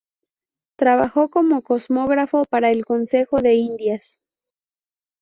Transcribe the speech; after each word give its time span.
Trabajó 0.79 1.29
como 1.29 1.61
cosmógrafo 1.61 2.45
para 2.45 2.71
el 2.71 2.85
Consejo 2.87 3.37
de 3.39 3.53
Indias. 3.53 4.19